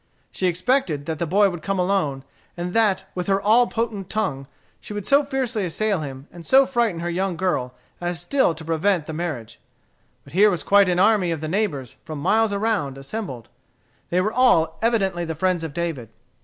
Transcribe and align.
She 0.31 0.47
expected 0.47 1.05
that 1.05 1.19
the 1.19 1.27
boy 1.27 1.51
would 1.51 1.61
come 1.61 1.77
alone, 1.77 2.23
and 2.57 2.73
that, 2.73 3.05
with 3.13 3.27
her 3.27 3.39
all 3.39 3.67
potent 3.67 4.09
tongue, 4.09 4.47
she 4.79 4.93
would 4.95 5.05
so 5.05 5.23
fiercely 5.23 5.63
assail 5.63 5.99
him 5.99 6.25
and 6.31 6.43
so 6.43 6.65
frighten 6.65 7.01
her 7.01 7.07
young 7.11 7.37
girl 7.37 7.75
as 8.01 8.19
still 8.19 8.55
to 8.55 8.65
prevent 8.65 9.05
the 9.05 9.13
marriage. 9.13 9.59
But 10.23 10.33
here 10.33 10.49
was 10.49 10.63
quite 10.63 10.89
an 10.89 10.97
army 10.97 11.29
of 11.29 11.39
the 11.39 11.47
neighbors, 11.47 11.97
from 12.03 12.17
miles 12.17 12.51
around, 12.51 12.97
assembled. 12.97 13.47
They 14.09 14.21
were 14.21 14.33
all 14.33 14.79
evidently 14.81 15.23
the 15.23 15.35
friends 15.35 15.63
of 15.63 15.71
David. 15.71 16.09